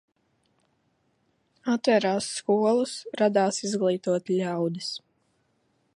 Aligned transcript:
Atvērās 1.73 2.31
skolas, 2.39 2.97
radās 3.23 3.63
izglītoti 3.69 4.43
ļaudis. 4.43 4.93